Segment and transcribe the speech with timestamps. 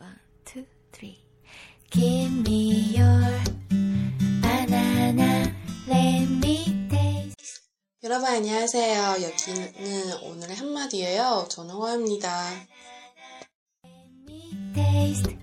[0.00, 1.18] One, two, three.
[1.90, 3.20] Give me your
[4.40, 5.52] banana,
[5.86, 7.60] let me taste.
[8.02, 9.16] 여러분 안녕하세요.
[9.20, 11.48] 여기는 오늘의 한마디예요.
[11.50, 12.50] 저는 화입니다.
[14.74, 15.36] taste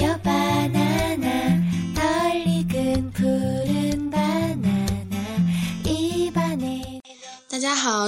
[0.00, 0.97] your banana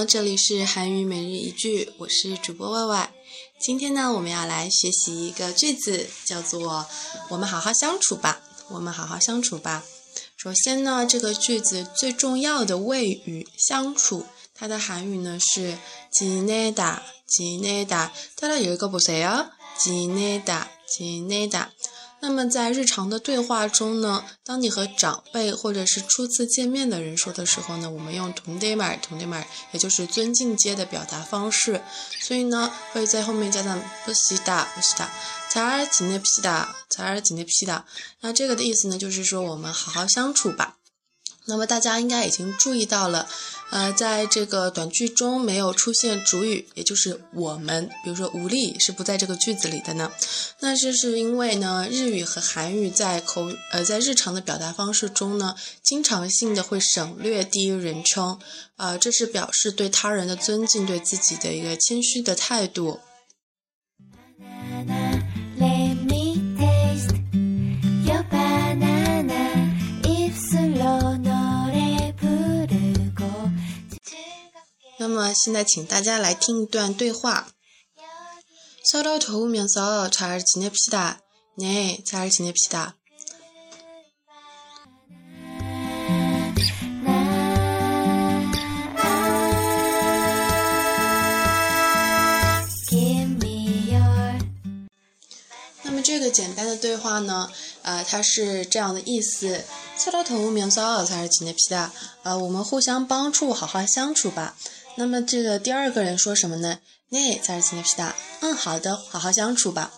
[0.00, 3.10] 好，这里是韩语每日一句，我是主播 Y Y。
[3.60, 6.86] 今天呢，我们要来学习一个句子，叫做“
[7.28, 8.40] 我们好好相处吧”。
[8.72, 9.84] 我们好好相处吧。
[10.38, 14.24] 首先呢，这个句子最重要的谓语“相处”，
[14.54, 15.76] 它的韩语呢是“
[16.10, 19.50] 지내다”。지내다，大家有一个不谁啊？
[19.78, 21.66] 지내 다， 지내 다。
[22.23, 29.37] 那么在日常的对话中呢，当你和长辈或者是初次见面的人说的时候呢，我们用 t o n d e m a r t o n d e m
[29.37, 31.81] a r 也就是尊敬接的表达方式，
[32.21, 35.09] 所以呢，会在后面加上不西达不西达，
[35.49, 37.85] 才儿紧内皮达才儿紧内皮达。
[38.19, 40.77] 那这个的意思呢，就是说我们好好相处吧。
[41.51, 43.27] 那么大家应该已经注意到了，
[43.71, 50.09] 呃，在这个短句中没有出现主语，也就是我们，比如说无力是不在这个句子里的呢。
[50.61, 58.39] 那这是因为呢，日语和韩语在口呃在日常的表达方式中呢，经常性的会省略第一人称，
[58.77, 63.01] 啊，这是表示对他人的尊敬，对自己的一个谦虚的态度。
[75.20, 77.48] 么现在请大家来听一段对话。
[78.88, 81.18] 서로도우면서잘지냅시다
[81.58, 82.94] 네, 잘 지냅시다.
[92.88, 94.38] Give me your
[95.82, 97.50] 那么这个简单的对话呢，
[97.82, 99.64] 呃，它是这样的意思：
[99.98, 101.90] 서로도우면서잘지냅시다。
[102.22, 104.54] 呃，我们互相帮助，好好相处吧。
[104.96, 106.78] 那么这个第二个人说什么呢？
[107.10, 108.12] 네잘지냅시다。
[108.40, 109.92] 嗯，好的，好好相处吧。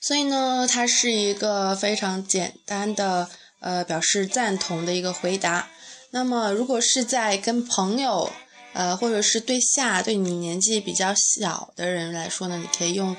[0.00, 3.28] 所以呢，它是一个非常简单的，
[3.60, 5.68] 呃，表示赞同的一个回答。
[6.10, 8.30] 那么如果是在跟朋友，
[8.72, 13.16] 呃，或者是对下对你年纪比较小的人来说呢，你可以用。